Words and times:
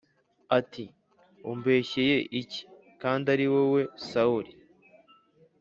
ati 0.59 0.85
“umbeshyeye 1.51 2.17
iki? 2.41 2.61
kandi 3.01 3.25
ari 3.33 3.45
wowe 3.53 3.81
sawuli!” 4.09 4.53